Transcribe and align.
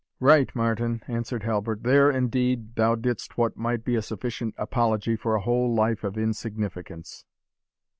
"Right, 0.19 0.49
Martin," 0.55 1.03
answered 1.07 1.43
Halbert; 1.43 1.83
"there, 1.83 2.09
indeed, 2.09 2.73
thou 2.75 2.95
didst 2.95 3.37
what 3.37 3.55
might 3.55 3.85
be 3.85 3.93
a 3.95 4.01
sufficient 4.01 4.55
apology 4.57 5.15
for 5.15 5.35
a 5.35 5.41
whole 5.41 5.75
life 5.75 6.03
of 6.03 6.17
insignificance." 6.17 7.23